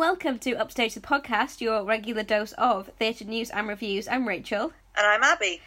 [0.00, 4.08] welcome to Upstage the Podcast, your regular dose of theatre news and reviews.
[4.08, 4.72] I'm Rachel.
[4.96, 5.60] And I'm Abby.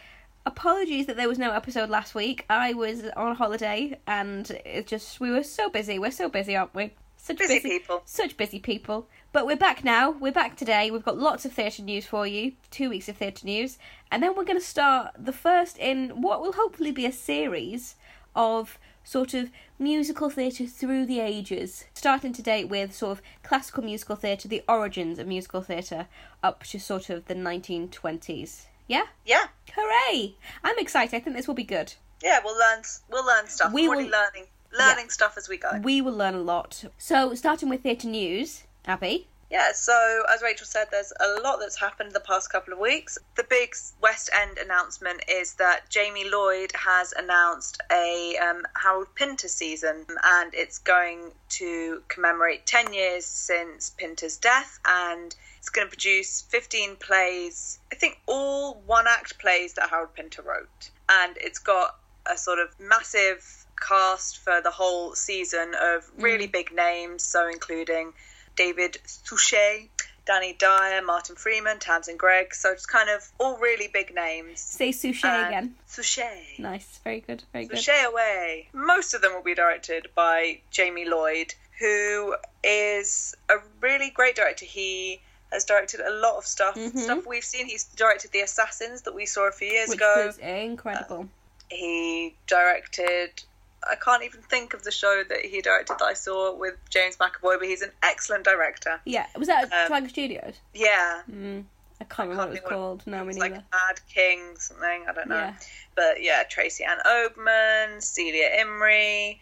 [0.44, 2.44] Apologies that there was no episode last week.
[2.50, 6.00] I was on holiday and it just we were so busy.
[6.00, 6.90] We're so busy, aren't we?
[7.16, 8.02] Such Busy people.
[8.06, 9.06] Such busy people.
[9.30, 10.10] But we're back now.
[10.10, 10.90] We're back today.
[10.90, 12.54] We've got lots of theatre news for you.
[12.72, 13.78] Two weeks of theatre news.
[14.10, 17.94] And then we're going to start the first in what will hopefully be a series
[18.34, 21.84] of sort of musical theatre through the ages.
[21.94, 26.08] Starting today with sort of classical musical theatre, the origins of musical theatre,
[26.42, 28.66] up to sort of the 1920s.
[28.88, 29.04] Yeah?
[29.24, 29.44] Yeah.
[29.76, 30.34] Hooray!
[30.62, 31.14] I'm excited.
[31.16, 31.94] I think this will be good.
[32.22, 33.72] Yeah, we'll learn we'll learn stuff.
[33.72, 34.46] We We're will- learning
[34.76, 35.70] learning stuff as we go.
[35.82, 36.84] We will learn a lot.
[36.98, 39.28] So, starting with theatre news, Abby.
[39.54, 43.18] Yeah, so as Rachel said, there's a lot that's happened the past couple of weeks.
[43.36, 43.72] The big
[44.02, 50.52] West End announcement is that Jamie Lloyd has announced a um, Harold Pinter season, and
[50.54, 56.96] it's going to commemorate 10 years since Pinter's death, and it's going to produce 15
[56.96, 60.90] plays, I think all one act plays that Harold Pinter wrote.
[61.08, 61.94] And it's got
[62.28, 68.14] a sort of massive cast for the whole season of really big names, so including
[68.56, 69.88] David Suchet,
[70.26, 72.54] Danny Dyer, Martin Freeman, Tamsin Greig.
[72.54, 74.60] So it's kind of all really big names.
[74.60, 75.74] Say sushi And again.
[75.86, 76.58] Suchet.
[76.58, 77.00] Nice.
[77.04, 77.42] Very good.
[77.52, 77.78] Very good.
[77.78, 78.68] Suchet away.
[78.72, 84.64] Most of them will be directed by Jamie Lloyd, who is a really great director.
[84.64, 85.20] He
[85.52, 86.74] has directed a lot of stuff.
[86.74, 86.98] Mhm.
[86.98, 87.66] Stuff we've seen.
[87.66, 90.26] He's directed The Assassins that we saw a few years Which ago.
[90.26, 91.28] was incredible.
[91.70, 93.42] He directed.
[93.90, 97.16] I can't even think of the show that he directed that I saw with James
[97.16, 99.00] McAvoy, but he's an excellent director.
[99.04, 99.26] yeah.
[99.38, 100.54] Was that at um, Studios?
[100.72, 101.64] Yeah, Mm.
[102.00, 103.02] I can't remember what it was what- called.
[103.06, 103.54] No, me it's neither.
[103.56, 105.04] like Mad King something.
[105.08, 105.36] I don't know.
[105.36, 105.54] Yeah.
[105.94, 109.38] But yeah, Tracy Ann Oberman, Celia Imrie.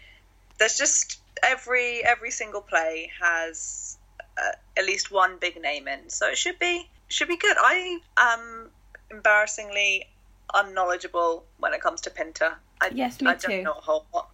[0.59, 3.97] There's just every every single play has
[4.39, 7.57] uh, at least one big name in, so it should be should be good.
[7.59, 8.71] I am
[9.11, 10.07] embarrassingly
[10.55, 12.55] unknowledgeable when it comes to Pinter.
[12.81, 13.63] I, Yes, me I don't too.
[13.63, 14.29] know a whole lot,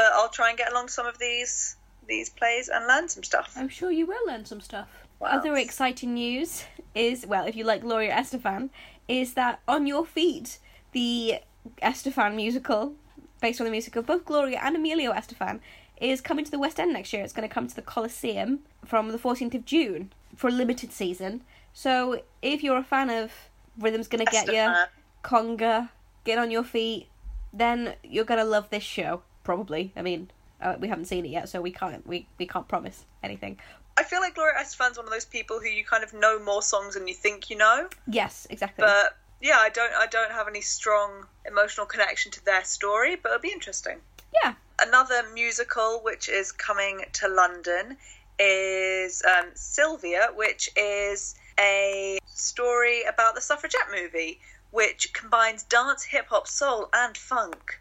[0.00, 1.76] but I'll try and get along some of these
[2.08, 3.52] these plays and learn some stuff.
[3.54, 4.88] I'm sure you will learn some stuff.
[5.20, 8.70] Other exciting news is, well, if you like Gloria Estefan,
[9.06, 10.58] is that On Your Feet,
[10.92, 11.40] the
[11.82, 12.94] Estefan musical,
[13.42, 15.60] based on the music of both Gloria and Emilio Estefan,
[16.00, 17.22] is coming to the West End next year.
[17.22, 20.90] It's going to come to the Coliseum from the 14th of June for a limited
[20.90, 21.42] season.
[21.74, 23.30] So if you're a fan of
[23.78, 24.74] Rhythm's Gonna Get You,
[25.22, 25.90] Conga,
[26.24, 27.08] Get On Your Feet,
[27.52, 29.92] then you're going to love this show, probably.
[29.96, 30.30] I mean,
[30.60, 33.58] uh, we haven't seen it yet, so we can't we, we can't promise anything.
[33.96, 36.62] I feel like Gloria Estefan's one of those people who you kind of know more
[36.62, 37.88] songs than you think you know.
[38.06, 38.82] Yes, exactly.
[38.82, 43.30] But yeah, I don't I don't have any strong emotional connection to their story, but
[43.30, 43.98] it'll be interesting.
[44.42, 44.54] yeah.
[44.80, 47.98] Another musical which is coming to London
[48.38, 54.40] is um, Sylvia, which is a story about the suffragette movie,
[54.70, 57.79] which combines dance, hip hop, soul, and funk.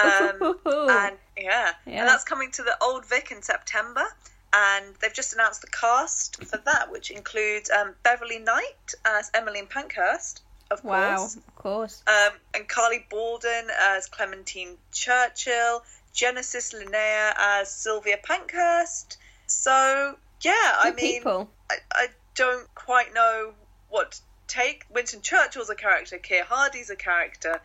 [0.00, 2.00] Um, and yeah, Yeah.
[2.00, 4.04] and that's coming to the Old Vic in September.
[4.52, 9.66] And they've just announced the cast for that, which includes um, Beverley Knight as Emmeline
[9.66, 12.02] Pankhurst, of Wow, course, of course.
[12.06, 15.82] um, and Carly Baldwin as Clementine Churchill,
[16.14, 19.18] Genesis Lynea as Sylvia Pankhurst.
[19.46, 21.50] So yeah, I mean, people.
[21.70, 23.52] I, I don't quite know
[23.90, 24.86] what to take.
[24.88, 27.60] Winston Churchill's a character, Keir Hardie's a character,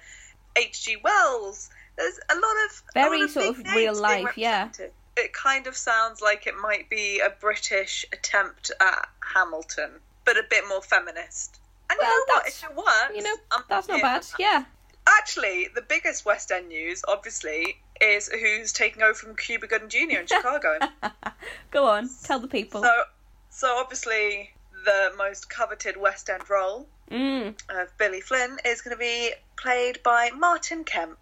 [0.57, 0.97] H.G.
[1.01, 1.69] Wells.
[1.97, 4.69] There's a lot of Very lot sort of real life, yeah.
[5.15, 9.91] It kind of sounds like it might be a British attempt at Hamilton,
[10.25, 11.59] but a bit more feminist.
[11.89, 12.43] And Well, you know what?
[12.45, 14.23] that's- If it works, You know, I'm that's not bad.
[14.23, 14.31] that.
[14.39, 14.65] Yeah.
[15.05, 20.19] Actually, the biggest West End news, obviously, is who's taking over from Cuba Gooding Jr.
[20.21, 20.79] in Chicago.
[21.71, 22.81] Go on, tell the people.
[22.81, 23.03] so,
[23.49, 24.53] so obviously,
[24.85, 27.53] the most coveted West End role Mm.
[27.69, 31.19] of Billy Flynn is going to be played by Martin Kemp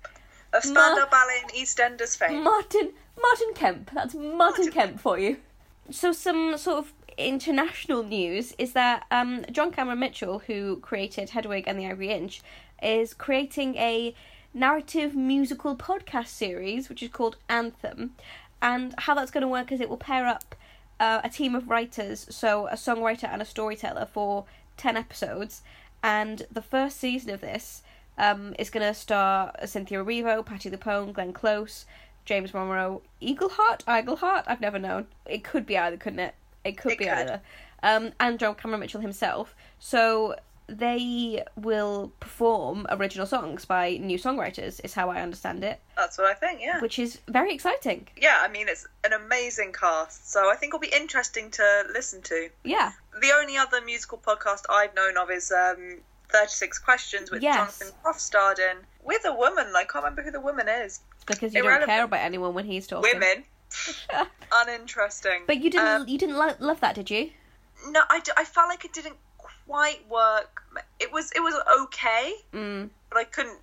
[0.54, 2.44] of Spandau Ballet and EastEnders fame.
[2.44, 2.92] Martin
[3.22, 3.92] Martin Kemp.
[3.94, 5.38] That's Martin, Martin Kemp for you.
[5.90, 11.66] So some sort of international news is that um, John Cameron Mitchell, who created Hedwig
[11.68, 12.42] and the Angry Inch,
[12.82, 14.16] is creating a
[14.54, 18.16] narrative musical podcast series which is called Anthem.
[18.62, 20.56] And how that's going to work is it will pair up
[21.00, 24.46] uh, a team of writers, so a songwriter and a storyteller for
[24.78, 25.62] 10 episodes.
[26.04, 27.82] And the first season of this
[28.18, 31.86] um, is going to star Cynthia Erivo, Patti LuPone, Glenn Close,
[32.26, 34.44] James Monroe, Eagleheart, Eagleheart.
[34.48, 35.08] I've never known.
[35.26, 36.36] It could be either, couldn't it?
[36.64, 37.14] It could It be could.
[37.14, 37.42] either.
[37.84, 39.56] Um, and John Cameron Mitchell himself.
[39.80, 40.36] So
[40.68, 46.28] they will perform original songs by new songwriters, is how I understand it, That's what
[46.28, 46.80] I think, yeah.
[46.80, 48.08] which is very exciting.
[48.16, 52.22] Yeah, I mean, it's an amazing cast, so I think it'll be interesting to listen
[52.22, 52.50] to.
[52.64, 52.92] Yeah.
[53.20, 55.98] The only other musical podcast I've known of is um,
[56.32, 57.56] 36 Questions, with Yes.
[57.80, 59.68] Jonathan Groff starred in, with a woman.
[59.76, 61.02] I can't remember who the woman is.
[61.28, 63.12] Because you don't care about anyone when he's talking.
[63.14, 63.44] Women.
[64.52, 65.44] Uninteresting.
[65.48, 67.32] But you didn't Um, you didn't lo- love that, did you?
[67.90, 69.16] no, I, d- I felt like it didn't
[69.66, 70.64] quite work.
[71.00, 72.90] It was it was okay, Mm.
[73.10, 73.58] but I couldn't.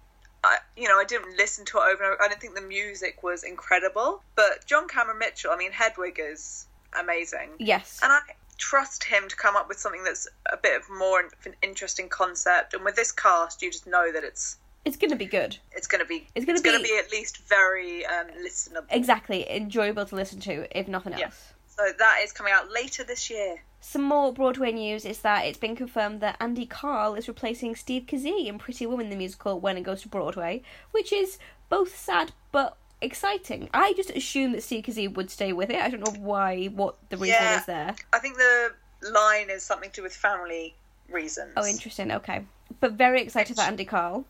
[0.44, 2.23] I, you know, I didn't listen to it over and over.
[2.23, 4.23] I didn't think the music was incredible.
[4.35, 6.67] But John Cameron Mitchell, I mean, Hedwig is
[6.99, 7.50] amazing.
[7.59, 7.99] Yes.
[8.03, 8.20] and I
[8.58, 12.08] trust him to come up with something that's a bit of more of an interesting
[12.08, 12.75] concept.
[12.75, 15.56] And with this cast, you just know that it's It's gonna be good.
[15.72, 18.87] it's going to be It's gonna gonna be- be at least very um, listenable.
[18.90, 19.49] Exactly.
[19.50, 21.20] Enjoyable to listen to, if nothing else.
[21.22, 21.31] Yeah.
[21.69, 23.62] So that is coming out later this year.
[23.81, 28.05] Some more Broadway news is that it's been confirmed that Andy Karl is replacing Steve
[28.06, 31.38] Kazee in Pretty Woman the musical when it goes to Broadway, which is
[31.69, 33.68] both sad but exciting.
[33.72, 35.80] I just assumed that Steve Kazee would stay with it.
[35.80, 37.60] I don't know why, what the reason Yeah.
[37.60, 37.94] is there.
[38.12, 40.74] I think the line is something to do with family
[41.08, 41.52] reasons.
[41.56, 42.12] Oh, interesting.
[42.12, 42.44] Okay,
[42.80, 44.24] but very excited for Andy Karl.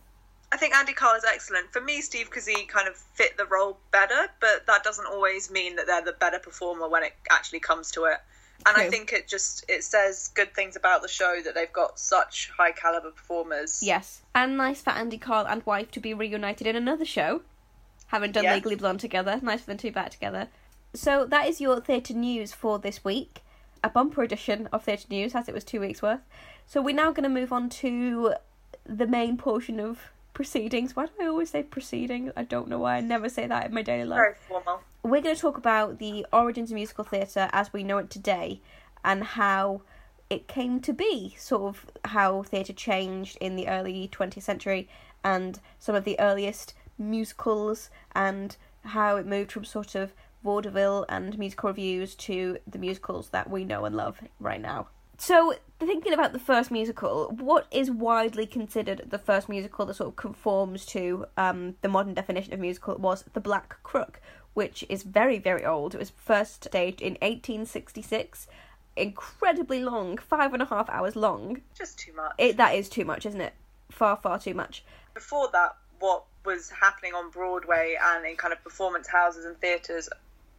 [0.51, 1.73] I think Andy Karl is excellent.
[1.73, 5.77] For me, Steve Kazee kind of fit the role better, but that doesn't always mean
[5.77, 8.19] that they're the better performer when it actually comes to it.
[8.67, 11.97] And I think it just it says good things about the show that they've got
[11.99, 13.83] such high caliber performers.
[13.83, 17.43] Yes, and nice for Andy Karl and wife to be reunited in another show,
[18.09, 18.55] having done Yes.
[18.57, 19.39] Legally Blonde together.
[19.43, 20.49] Nice for them to be back together.
[20.95, 23.43] So that is your theatre news for this week.
[23.85, 26.21] A bumper edition of theatre news, as it was two weeks worth.
[26.67, 28.35] So we're now going to move on to
[28.85, 29.99] the main portion of
[30.35, 30.97] proceedings.
[30.97, 32.33] Why do I always say proceedings?
[32.37, 32.97] I don't know why.
[32.97, 34.81] I never say that in my daily life Very formal.
[35.03, 38.61] we're going to talk about the origins of musical theatre as we know it today
[39.05, 39.83] and how
[40.31, 44.89] it came to be, sort of how theatre changed in the early 20th century
[45.25, 50.13] and some of the earliest musicals and how it moved from sort of
[50.43, 54.89] vaudeville and musical reviews to the musicals that we know and love right now.
[55.21, 60.11] So, thinking about the first musical, what is widely considered the first musical that sort
[60.11, 64.21] of conforms to um, the modern definition of musical was The Black Crook,
[64.55, 65.95] which is very, very old.
[65.95, 68.47] It was first staged in 1866.
[68.97, 71.63] Incredibly long, five and a half hours long.
[71.77, 72.33] Just too much.
[72.39, 73.55] It, that is too much, isn't it?
[73.91, 74.85] Far, far too much.
[75.15, 80.09] Before that, what was happening on Broadway and in kind of performance houses and theatres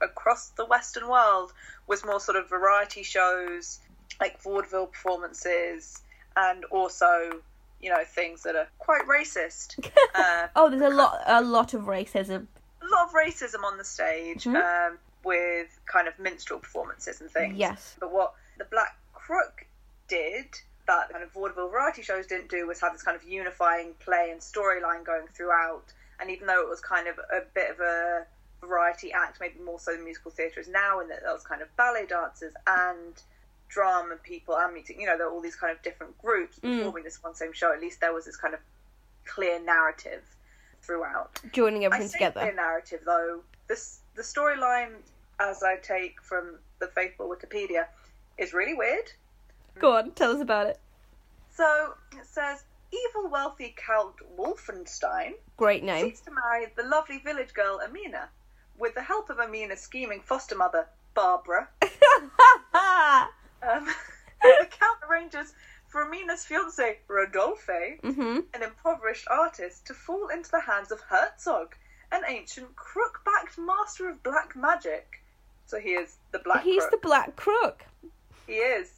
[0.01, 1.51] across the Western world
[1.87, 3.79] was more sort of variety shows,
[4.21, 6.01] like vaudeville performances,
[6.37, 7.41] and also,
[7.81, 9.79] you know, things that are quite racist.
[10.15, 12.47] uh, Oh, there's a lot, a lot of racism.
[12.81, 14.55] a lot of racism on the stage Mhm.
[14.91, 17.57] um, with kind of minstrel performances and things.
[17.57, 17.95] Yes.
[17.99, 19.65] But what the Black Crook
[20.07, 20.47] did
[20.89, 24.29] that kind of vaudeville variety shows didn't do was have this kind of unifying play
[24.31, 25.83] and storyline going throughout.
[26.19, 28.25] And even though it was kind of a bit of a
[28.65, 31.61] variety act, maybe more so than musical theatre is now, in that there was kind
[31.61, 33.21] of ballet dancers and
[33.67, 36.77] drama people and music, you know, there were all these kind of different groups Mm.
[36.79, 37.71] performing this one same show.
[37.71, 38.59] At least there was this kind of
[39.25, 40.23] clear narrative
[40.81, 41.39] throughout.
[41.53, 42.41] Joining everything together.
[42.41, 43.41] clear narrative though.
[43.67, 44.93] This the storyline,
[45.39, 47.85] as I take from the faithful Wikipedia,
[48.39, 49.11] is really weird.
[49.79, 50.79] Go on, tell us about it.
[51.49, 56.05] So it says evil wealthy Count Wolfenstein Great name.
[56.07, 58.29] seeks to marry the lovely village girl Amina,
[58.77, 61.67] with the help of Amina's scheming foster mother Barbara.
[63.61, 63.85] Um,
[64.41, 65.53] the Count arranges
[65.87, 68.43] for Amina's fiance Rodolphe, mhm.
[68.53, 71.75] an impoverished artist, to fall into the hands of Herzog,
[72.11, 75.21] an ancient crook-backed master of black magic.
[75.65, 76.91] So he is the Black He's Crook.
[76.91, 77.85] the Black Crook.
[78.47, 78.89] He is.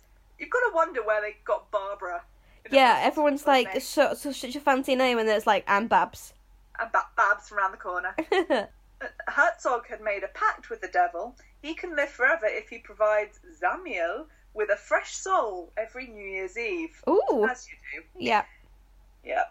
[0.41, 2.23] You've got to wonder where they got Barbara.
[2.71, 3.65] Yeah, everyone's name.
[3.65, 6.33] like so, so such a fancy name, and there's like and Babs.
[6.79, 8.67] And ba- Babs from around the corner.
[9.01, 11.35] Uh, Herzog had made a pact with the devil.
[11.63, 16.55] He can live forever if he provides Zamiel with a fresh soul every New Year's
[16.55, 17.01] Eve.
[17.09, 18.05] Ooh, As you do.
[18.23, 18.43] yeah.
[19.23, 19.45] Yeah.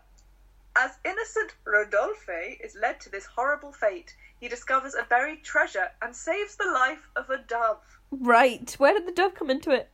[0.77, 6.15] As innocent Rodolphe is led to this horrible fate, he discovers a buried treasure and
[6.15, 7.83] saves the life of a dove.
[8.13, 8.73] Right.
[8.79, 9.89] Where did the dove come into it?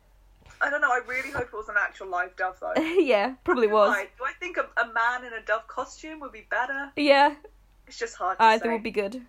[0.61, 2.73] I don't know, I really hope it was an actual live dove though.
[2.83, 3.97] yeah, probably was.
[4.19, 6.91] Do I think a, a man in a dove costume would be better?
[6.97, 7.35] Yeah,
[7.87, 8.73] It's just hard to either say.
[8.73, 9.23] would be good.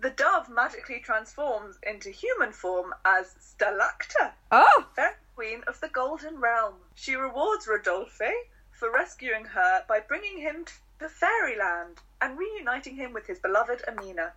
[0.00, 6.38] The dove magically transforms into human form as Stalacta, Oh, fair queen of the Golden
[6.40, 6.74] Realm.
[6.94, 8.30] She rewards Rodolphe
[8.72, 10.66] for rescuing her by bringing him
[11.00, 14.32] to fairyland and reuniting him with his beloved Amina.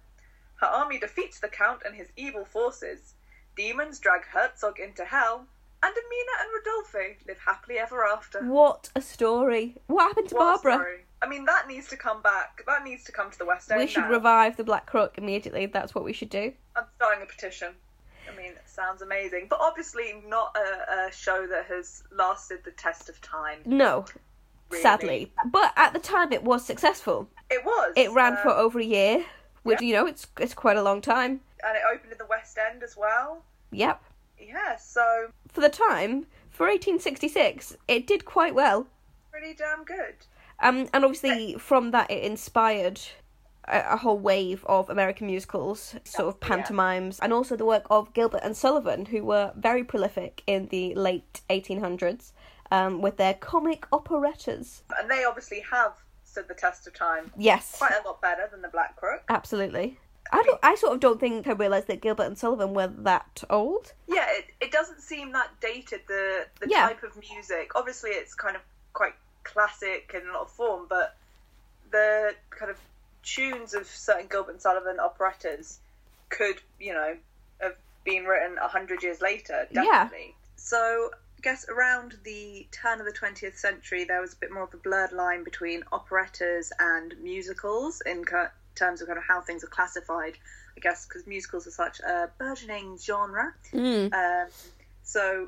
[0.55, 3.13] Her army defeats the Count and his evil forces.
[3.55, 5.45] Demons drag Herzog into hell,
[5.84, 8.40] And Amina and Rodolfo live happily ever after.
[8.46, 9.78] What a story!
[9.88, 10.98] What happened to What Barbara?
[11.24, 12.64] I mean, that needs to come back.
[12.68, 13.80] That needs to come to the West End.
[13.80, 14.12] We should now.
[14.12, 15.66] revive the Black Crook immediately.
[15.68, 16.54] That's what we should do.
[16.76, 17.74] I'm starting a petition.
[18.32, 22.72] I mean, it sounds amazing, but obviously not a, a show that has lasted the
[22.72, 23.60] test of time.
[23.66, 24.06] No,
[24.70, 24.82] really.
[24.82, 27.28] sadly, but at the time it was successful.
[27.50, 27.94] it was.
[27.96, 29.26] It ran um, for over a year,
[29.64, 29.88] which yeah.
[29.88, 31.42] you know it's it's quite a long time.
[31.64, 33.44] and it opened in the West End as well.
[33.72, 34.02] Yep.
[34.40, 38.88] Yeah, so For the time, for 1866, it did quite well.
[39.31, 40.15] pretty damn good.
[40.60, 43.00] Um, and obviously from that it inspired
[43.67, 46.48] a, a whole wave of American musicals, sort of Yeah.
[46.48, 50.93] pantomimes, and also the work of Gilbert and Sullivan, who were very prolific in the
[50.96, 52.31] late 1800s
[52.72, 54.84] um, with their comic operettas.
[55.00, 55.93] And they obviously have
[56.24, 59.24] stood the test of time Yes, quite a lot better than the Black Crook.
[59.29, 59.98] absolutely.
[60.32, 60.60] I don't.
[60.64, 63.94] I sort of don't think I realised that Gilbert and Sullivan were that old.
[64.08, 66.88] Yeah, it, it doesn't seem that dated, the, the Yeah.
[66.88, 67.72] type of music.
[67.76, 68.62] Obviously, it's kind of
[68.94, 71.16] quite classic in a lot of form, but
[71.92, 72.78] the kind of
[73.24, 75.80] tunes of certain Gilbert and Sullivan operettas
[76.30, 77.16] could, you know,
[77.62, 79.84] have been written a hundred years later, Yeah.
[79.84, 80.36] definitely.
[80.56, 84.64] So, I guess around the turn of the 20th century, there was a bit more
[84.64, 88.24] of a blurred line between operettas and musicals in
[88.75, 90.34] terms of kind of how things are classified,
[90.75, 93.54] I guess, because musicals are such a burgeoning genre.
[93.74, 94.13] Mm.
[94.13, 94.50] Um,
[95.04, 95.48] so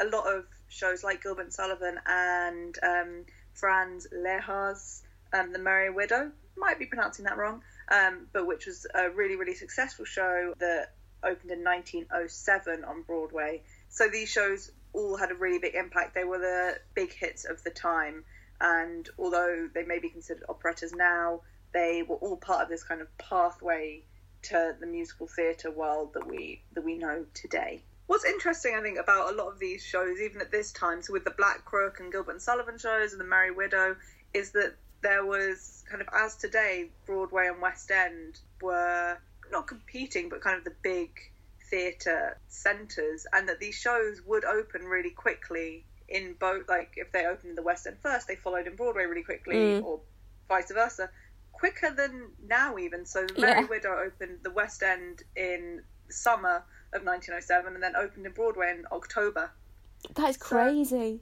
[0.00, 3.24] a lot of shows like Gilbert and Sullivan and um,
[3.54, 8.86] Franz Lehar's um, The Merry Widow, might be pronouncing that wrong, um, but which was
[8.94, 13.62] a really, really successful show that opened in 1907 on Broadway.
[13.88, 16.14] So these shows all had a really big impact.
[16.14, 18.24] They were the big hits of the time.
[18.60, 21.40] And although they may be considered operettas now,
[21.72, 24.02] they were all part of this kind of pathway
[24.42, 27.82] to the musical theatre world that we that we know today.
[28.06, 31.12] What's interesting, I think, about a lot of these shows, even at this time, so
[31.12, 33.96] with the Black Crook and Gilbert and Sullivan shows and the Merry Widow,
[34.34, 39.16] is that there was kind of as today, Broadway and West End were
[39.52, 41.10] not competing, but kind of the big
[41.70, 46.68] theatre centres, and that these shows would open really quickly in both.
[46.68, 49.54] Like if they opened in the West End first, they followed in Broadway really quickly,
[49.54, 49.84] Mm.
[49.84, 50.00] or
[50.48, 51.08] vice versa
[51.60, 53.66] quicker than now even so the merry Yeah.
[53.68, 56.56] widow opened the west end in summer
[56.94, 59.50] of 1907 and then opened in broadway in october
[60.14, 61.20] That is crazy.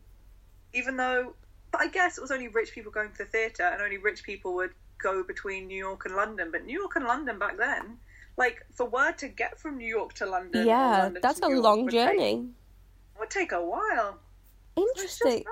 [0.73, 1.35] even though
[1.73, 4.23] but i guess it was only rich people going to the theatre and only rich
[4.23, 7.99] people would go between new york and london but new york and london back then
[8.37, 11.63] like for word to get from new york to london Yeah, London that's a York
[11.63, 12.49] long would take- journey.
[13.19, 14.19] would take a while
[14.77, 15.43] Interesting.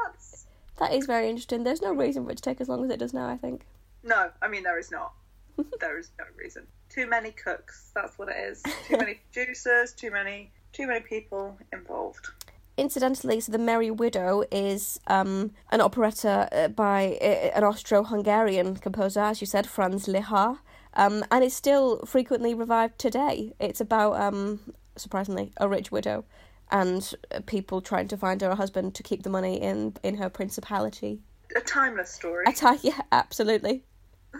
[0.78, 1.64] That is very interesting.
[1.64, 3.26] There's no reason for it to take as long as it does now.
[3.28, 3.66] I think.
[4.06, 5.12] No, I mean there is not.
[5.80, 6.66] there is no reason.
[6.88, 7.90] Too many cooks.
[7.94, 8.62] That's what it is.
[8.88, 9.92] Too many producers.
[9.92, 10.52] Too many.
[10.72, 12.28] Too many people involved.
[12.76, 19.20] Incidentally, so the Merry Widow is um, an operetta uh, by uh, an Austro-Hungarian composer,
[19.20, 20.58] as you said, Franz Lehar,
[20.92, 23.54] um, and it's still frequently revived today.
[23.58, 24.60] It's about, um,
[24.94, 26.26] surprisingly, a rich widow
[26.70, 30.16] and uh, people trying to find her a husband to keep the money in in
[30.16, 31.20] her principality.
[31.54, 32.44] A timeless story.
[32.46, 33.84] A ti- yeah, absolutely.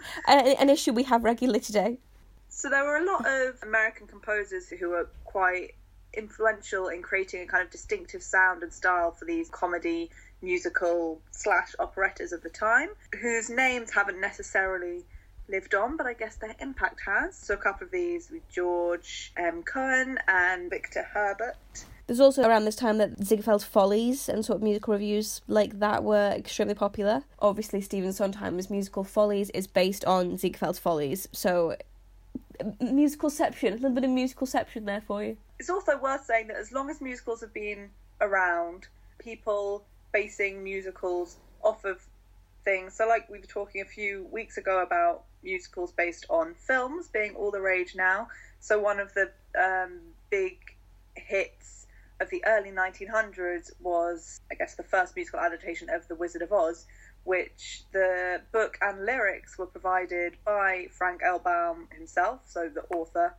[0.27, 1.99] an, issue we have regularly today.
[2.49, 5.75] So there were a lot of American composers who were quite
[6.15, 10.11] influential in creating a kind of distinctive sound and style for these comedy,
[10.43, 12.89] musical slash operettas of the time,
[13.21, 15.05] whose names haven't necessarily
[15.49, 17.37] lived on, but I guess their impact has.
[17.37, 19.63] So a couple of these with George M.
[19.63, 21.57] Cohan and Victor Herbert.
[22.07, 26.05] There's also around this time that Ziegfeld's Follies and sort of musical reviews like that
[26.05, 27.25] were extremely popular.
[27.41, 31.77] Obviously, Stephen Sondheim's musical Follies is based on Ziegfeld's Follies, so
[32.61, 35.37] musicalception, a little bit of musicalception there for you.
[35.59, 38.87] It's also worth saying that as long as musicals have been around,
[39.19, 42.01] people basing musicals off of
[42.65, 42.95] things.
[42.95, 47.35] So, like we were talking a few weeks ago about musicals based on films being
[47.35, 48.29] all the rage now.
[48.61, 49.99] So, one of the um,
[50.31, 50.59] big
[51.15, 51.86] hits
[52.21, 56.53] of the early 1900s was, I guess, the first musical adaptation of The Wizard of
[56.53, 56.87] Oz,
[57.25, 61.39] which the book and lyrics were provided by Frank L.
[61.39, 63.35] Baum himself, so the author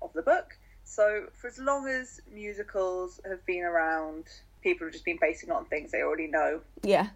[0.00, 0.56] of the book.
[0.84, 4.24] So, for as long as musicals have been around,
[4.62, 7.08] people have just been basing it on things they already know Yeah.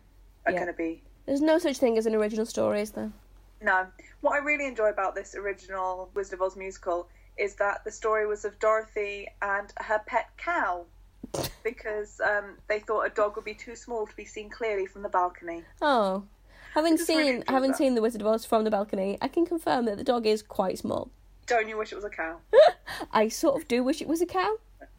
[0.47, 0.59] are Yeah.
[0.59, 1.03] going to be.
[1.27, 3.13] There's no such thing as an original story, is there?
[3.61, 3.87] No.
[4.21, 8.27] What I really enjoy about this original Wizard of Oz musical is that the story
[8.27, 10.87] was of Dorothy and her pet cow.
[11.63, 15.03] Because um, they thought a dog would be too small to be seen clearly from
[15.03, 15.63] the balcony.
[15.83, 16.25] Oh.
[16.75, 17.77] Having really seen having that.
[17.77, 20.43] seen The Wizard of Oz from the balcony, I can confirm that the dog is
[20.43, 21.11] quite small.
[21.47, 22.39] Don't you wish it was a cow?
[23.13, 24.59] I sort of do wish it was a cow.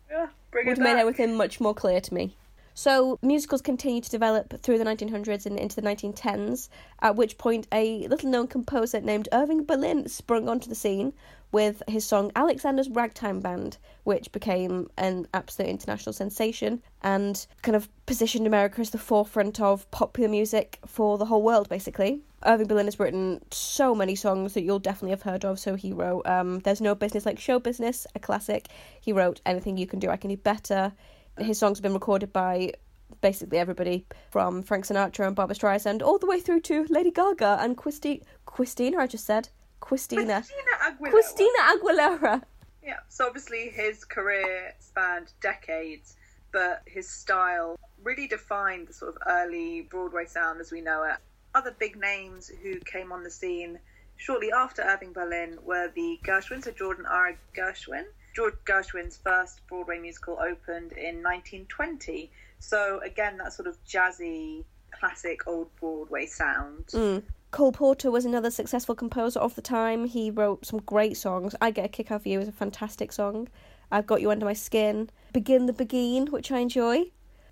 [0.09, 2.35] Yeah, bring Would it have made everything much more clear to me.
[2.79, 6.69] So musicals continued to develop through the 1900s and into the 1910s,
[7.01, 11.12] at which point a little known composer named Irving Berlin sprung onto the scene
[11.51, 17.89] with his song Alexander's Ragtime Band, which became an absolute international sensation and kind of
[18.05, 22.21] positioned America as the forefront of popular music for the whole world, basically.
[22.45, 25.59] Irving Berlin has written so many songs that you'll definitely have heard of.
[25.59, 28.69] So he wrote um, There's No Business Like Show Business, a classic.
[29.01, 30.93] He wrote Anything You Can Do, I Can Do Better
[31.41, 32.74] his songs have been recorded by
[33.22, 37.58] basically everybody from Frank Sinatra and Barbra Streisand all the way through to Lady Gaga
[37.60, 39.50] and Christi- Christina, I just said.
[39.79, 40.43] Christina.
[40.43, 41.10] Christina Aguilera.
[41.12, 42.43] Christina Aguilera.
[42.84, 46.15] Yeah, so obviously his career spanned decades,
[46.51, 51.17] but his style really defined the sort of early Broadway sound as we know it.
[51.55, 53.79] Other big names who came on the scene
[54.17, 58.05] shortly after Irving Berlin were the Gershwins, so George and Ira Gershwin.
[58.39, 62.31] George Gershwin's first Broadway musical opened in 1920.
[62.60, 64.63] So again, that sort of jazzy,
[64.98, 66.86] classic old Broadway sound.
[66.93, 67.24] Mm.
[67.51, 70.05] Cole Porter was another successful composer of the time.
[70.05, 71.53] He wrote some great songs.
[71.60, 73.50] I Get a Kick Out of You is a fantastic song.
[73.91, 75.10] I've Got You Under My Skin.
[75.34, 77.12] Begin the Beguine, which I enjoy.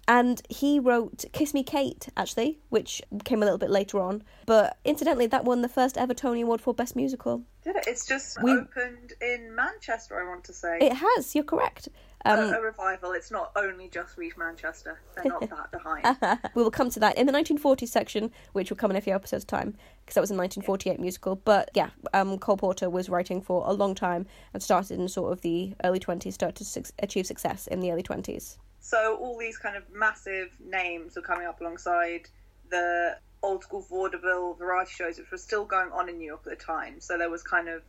[0.09, 4.23] And he wrote Kiss Me Kate, actually, which came a little bit later on.
[4.45, 7.43] But incidentally, that won the first ever Tony Award for Best Musical.
[7.63, 7.83] Did it?
[7.87, 10.77] It's just We- opened in Manchester, I want to say.
[10.79, 11.89] It has, you're correct.
[12.25, 13.11] a, Um, a revival.
[13.11, 15.01] It's not only just Reef Manchester.
[15.15, 16.39] They're not that behind.
[16.55, 19.13] we will come to that in the 1940s section, which will come in a few
[19.13, 21.35] episodes' time, because that was a 1948 musical.
[21.35, 25.33] But yeah, um, Cole Porter was writing for a long time and started in sort
[25.33, 28.57] of the early 20s, started to su- achieve success in the early 20s.
[28.87, 32.29] So all these kind of massive names were coming up alongside
[32.71, 36.57] the old school vaudeville variety shows, which were still going on in New York at
[36.57, 37.01] the time.
[37.01, 37.81] So there was kind of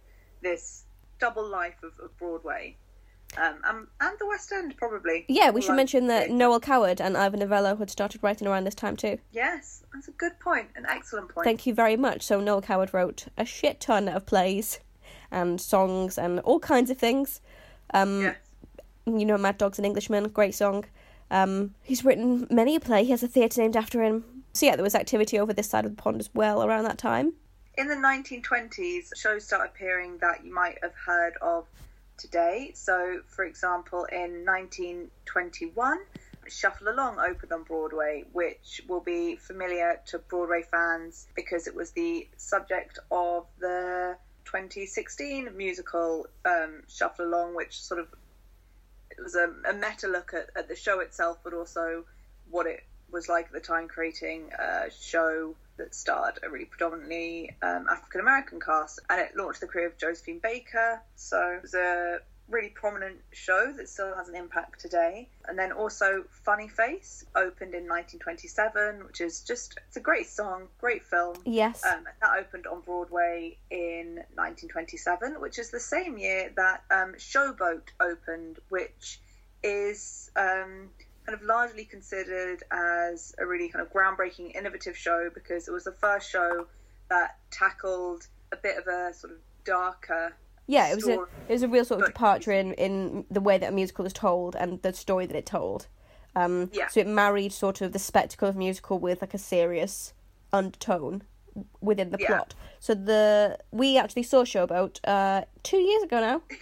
[0.42, 0.86] this
[1.20, 2.76] double life of, of Broadway.
[3.36, 5.24] Um, and, and the West End, probably.
[5.28, 8.74] Yeah, we should mention that Noel Coward and Ivan Novello had started writing around this
[8.74, 9.18] time too.
[9.30, 11.44] Yes, that's a good point, an excellent point.
[11.44, 12.22] Thank you very much.
[12.22, 14.80] So Noel Coward wrote a shit ton of plays
[15.30, 17.40] and songs and all kinds of things.
[17.94, 18.36] Um, Yes.
[19.16, 20.84] You know, Mad Dogs and Englishmen, great song.
[21.30, 23.04] Um, he's written many a play.
[23.04, 24.24] He has a theatre named after him.
[24.52, 26.98] So yeah, there was activity over this side of the pond as well around that
[26.98, 27.34] time.
[27.76, 31.66] In the 1920s, shows start appearing that you might have heard of
[32.16, 32.72] today.
[32.74, 35.98] So, for example, in 1921,
[36.48, 41.92] Shuffle Along opened on Broadway, which will be familiar to Broadway fans because it was
[41.92, 48.08] the subject of the 2016 musical um, Shuffle Along, which sort of
[49.18, 52.04] it was a, a meta look at, at the show itself, but also
[52.50, 57.56] what it was like at the time creating a show that starred a really predominantly
[57.62, 61.00] um, African American cast, and it launched the career of Josephine Baker.
[61.16, 65.28] So it was a really prominent show that still has an impact today.
[65.46, 70.68] And then also Funny Face opened in 1927, which is just it's a great song,
[70.78, 71.36] great film.
[71.44, 71.84] Yes.
[71.84, 77.88] Um, that opened on Broadway in 1927, which is the same year that um, Showboat
[78.00, 79.20] opened, which
[79.62, 80.90] is um,
[81.26, 85.84] kind of largely considered as a really kind of groundbreaking, innovative show because it was
[85.84, 86.66] the first show
[87.10, 90.34] that tackled a bit of a sort of darker.
[90.68, 91.14] Yeah, it was a
[91.48, 94.12] it was a real sort of departure in, in the way that a musical is
[94.12, 95.88] told and the story that it told.
[96.36, 96.86] Um, Yeah.
[96.88, 100.12] So it married sort of the spectacle of musical with like a serious
[100.52, 101.22] undertone
[101.80, 102.28] within the Yeah.
[102.28, 102.54] plot.
[102.78, 106.42] So the we actually saw Showboat uh, two years ago now.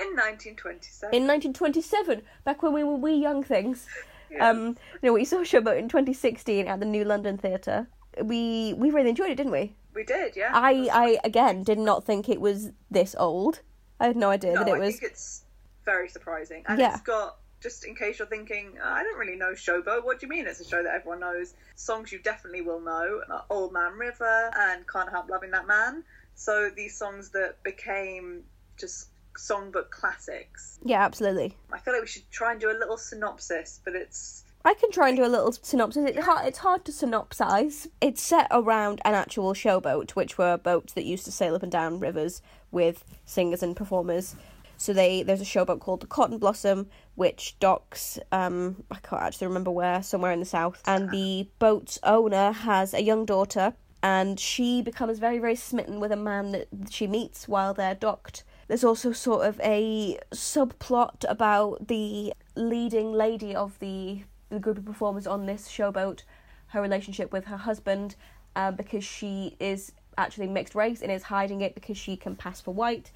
[0.00, 1.12] in 1927.
[1.12, 3.86] in 1927, back when we were wee young things.
[4.40, 7.88] Um, no, we saw Showboat in 2016 at the New London Theatre.
[8.22, 9.74] We we really enjoyed it, didn't we?
[9.98, 10.50] We did, yeah.
[10.54, 13.60] I I again did not think it was this old.
[14.00, 14.98] I had no idea no, that it I was.
[15.00, 15.42] think it's
[15.84, 16.92] very surprising, and Yeah.
[16.94, 17.36] it's got.
[17.60, 20.04] Just in case you're thinking, "Oh, I don't really know Showboat.
[20.04, 21.54] What do you mean it's a show that everyone knows?
[21.74, 23.06] Songs you definitely will know:
[23.50, 26.04] "Old Man River" and "Can't Help Loving That Man."
[26.36, 28.44] So these songs that became
[28.76, 30.78] just songbook classics.
[30.84, 31.56] Yeah, absolutely.
[31.72, 34.90] I feel like we should try and do a little synopsis, but it's I can
[34.90, 36.04] try and do a little synopsis.
[36.10, 37.86] It's hard, it's hard to synopsize.
[38.00, 41.72] It's set around an actual showboat, which were boats that used to sail up and
[41.72, 44.36] down rivers with singers and performers.
[44.76, 49.46] So they there's a showboat called the Cotton Blossom, which docks um I can't actually
[49.48, 50.82] remember where, somewhere in the south.
[50.86, 56.12] And the boat's owner has a young daughter, and she becomes very very smitten with
[56.12, 58.44] a man that she meets while they're docked.
[58.68, 64.84] There's also sort of a subplot about the leading lady of the the group of
[64.84, 66.22] performers on this showboat,
[66.68, 68.16] her relationship with her husband,
[68.56, 72.60] uh, because she is actually mixed race and is hiding it because she can pass
[72.60, 73.10] for white.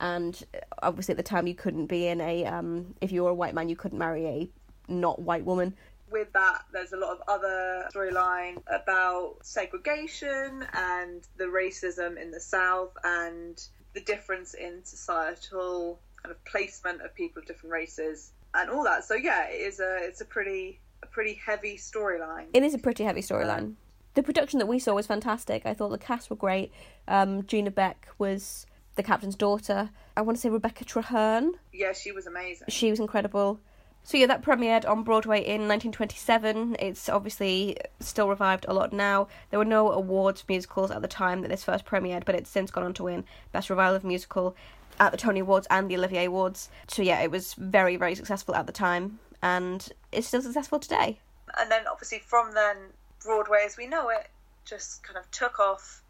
[0.00, 3.30] And uh, obviously, at the time, you couldn't be in a um, if you were
[3.30, 4.48] a white man, you couldn't marry a
[4.88, 5.74] not white woman
[6.10, 12.40] with that, there's a lot of other storyline about segregation and the racism in the
[12.40, 13.62] South and
[13.94, 19.04] the difference in societal kind of placement of people of different races and all that.
[19.04, 22.46] So yeah, it is a it's a pretty a pretty heavy storyline.
[22.52, 23.74] It is a pretty heavy storyline.
[24.14, 25.66] The production that we saw was fantastic.
[25.66, 26.72] I thought the cast were great.
[27.06, 29.90] Um, Gina Beck was the captain's daughter.
[30.16, 31.52] I want to say Rebecca Trehearn.
[31.72, 32.68] Yeah, she was amazing.
[32.68, 33.60] She was incredible.
[34.06, 36.76] So yeah, that premiered on Broadway in 1927.
[36.78, 39.26] It's obviously still revived a lot now.
[39.50, 42.70] There were no awards musicals at the time that this first premiered, but it's since
[42.70, 44.54] gone on to win Best Revival of Musical
[44.98, 46.70] at the Tony Awards and the Olivier Awards.
[46.88, 51.18] So yeah, it was very very successful at the time, and it's still successful today.
[51.58, 52.76] And then obviously from then,
[53.22, 54.28] Broadway as we know it
[54.64, 56.02] just kind of took off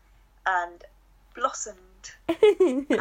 [0.47, 0.85] and
[1.35, 1.77] blossomed,
[2.29, 2.97] and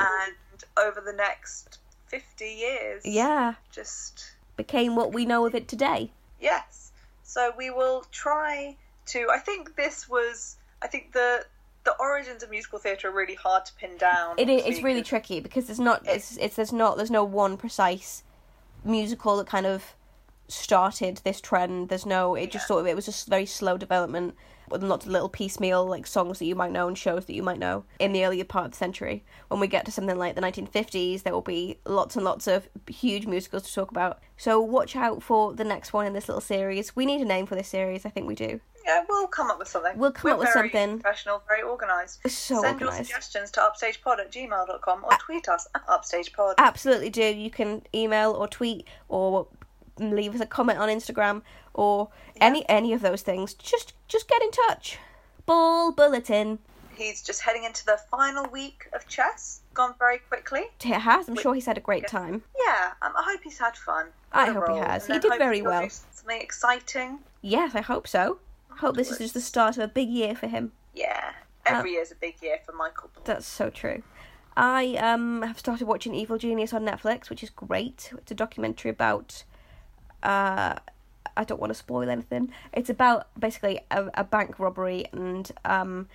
[0.77, 6.11] over the next 50 years, yeah, just became what we know of it today.
[6.39, 6.91] Yes.
[7.23, 8.75] So we will try
[9.07, 9.27] to.
[9.31, 10.57] I think this was.
[10.81, 11.45] I think the
[11.85, 14.37] the origins of musical theatre are really hard to pin down.
[14.37, 14.63] It is.
[14.65, 16.01] It's really tricky because there's not.
[16.05, 16.37] It's.
[16.37, 16.55] It's.
[16.55, 16.97] There's not.
[16.97, 18.23] There's no one precise
[18.83, 19.95] musical that kind of
[20.47, 21.89] started this trend.
[21.89, 22.35] There's no.
[22.35, 22.87] It just sort of.
[22.87, 24.35] It was just very slow development
[24.69, 27.43] with lots of little piecemeal like songs that you might know and shows that you
[27.43, 29.23] might know in the earlier part of the century.
[29.47, 32.67] When we get to something like the 1950s, there will be lots and lots of
[32.87, 34.19] huge musicals to talk about.
[34.37, 36.95] So watch out for the next one in this little series.
[36.95, 38.05] We need a name for this series.
[38.05, 38.59] I think we do.
[38.85, 39.97] Yeah, we'll come up with something.
[39.97, 40.99] We'll come We're up with very something.
[40.99, 42.27] Professional, very organised.
[42.29, 46.55] So Send your suggestions to upstagepod at gmail.com or tweet us at upstagepod.
[46.59, 47.23] Absolutely do.
[47.23, 49.47] You can email or tweet or
[49.99, 51.41] leave us a comment on Instagram
[51.73, 52.09] or
[52.41, 53.53] any any of those things.
[53.53, 54.97] Just just get in touch.
[55.45, 56.59] Ball bulletin.
[56.95, 59.59] He's just heading into the final week of chess.
[59.73, 60.61] Gone very quickly.
[60.79, 61.27] It has.
[61.27, 62.43] I'm sure he's had a great time.
[62.65, 64.07] Yeah, um, I hope he's had fun.
[64.31, 65.05] I hope he has.
[65.09, 65.89] And He did very well.
[65.89, 67.19] Something exciting.
[67.41, 68.39] Yes, I hope so.
[68.71, 70.71] I hope this is just the start of a big year for him.
[70.93, 71.31] Yeah,
[71.65, 73.09] Uh, every year's a big year for Michael.
[73.13, 73.23] Ball.
[73.25, 74.01] That's so true.
[74.55, 78.13] I um have started watching Evil Genius on Netflix, which is great.
[78.17, 79.43] It's a documentary about
[80.23, 80.75] uh
[81.37, 82.51] I don't want to spoil anything.
[82.71, 86.07] It's about basically a, a bank robbery and um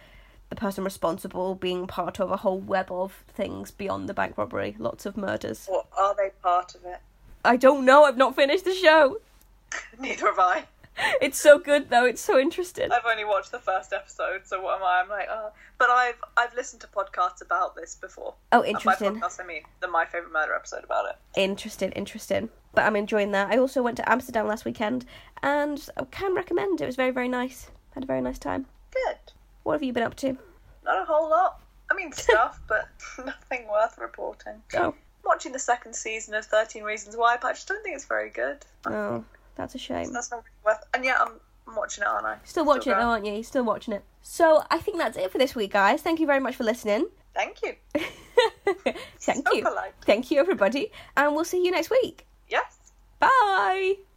[0.48, 4.74] the person responsible being part of a whole web of things beyond the bank robbery.
[4.78, 5.66] Lots of murders.
[5.66, 6.98] What are they part of it?
[7.44, 8.04] I don't know.
[8.04, 9.20] I've not finished the show.
[9.98, 10.64] Neither have I.
[11.20, 12.04] It's so good though.
[12.04, 12.90] It's so interesting.
[12.92, 15.00] I've only watched the first episode, so what am I?
[15.02, 15.50] I'm like, oh.
[15.78, 18.34] But I've I've listened to podcasts about this before.
[18.52, 19.20] Oh, And by interesting.
[19.20, 21.16] podcasts, I mean the My Favorite Murder episode about it.
[21.36, 22.48] Interesting, interesting.
[22.74, 23.50] But I'm enjoying that.
[23.50, 25.04] I also went to Amsterdam last weekend
[25.42, 26.80] and I can recommend.
[26.80, 27.70] It was very, very nice.
[27.94, 28.66] Had a very nice time.
[28.92, 29.16] Good.
[29.62, 30.36] What have you been up to?
[30.84, 31.60] Not a whole lot.
[31.90, 32.88] I mean stuff, but
[33.24, 34.62] nothing worth reporting.
[34.76, 38.06] Oh, Watching the second season of Thirteen Reasons Why, but I just don't think it's
[38.06, 38.64] very good.
[38.86, 39.24] oh,
[39.60, 40.12] that's a shame.
[40.12, 40.84] That's not really worth.
[40.94, 41.32] And yet I'm,
[41.68, 42.38] I'm watching it, aren't I?
[42.44, 43.42] Still watching it, though, aren't you?
[43.42, 44.04] Still watching it.
[44.22, 46.02] So I think that's it for this week, guys.
[46.02, 47.08] Thank you very much for listening.
[47.34, 47.74] Thank you.
[49.20, 49.62] Thank So you.
[49.62, 49.92] polite.
[50.04, 50.90] Thank you, everybody.
[51.16, 52.26] And we'll see you next week.
[52.48, 52.92] Yes.
[53.18, 54.09] Bye.